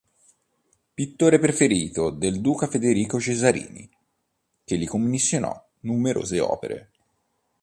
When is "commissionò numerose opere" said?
4.87-6.91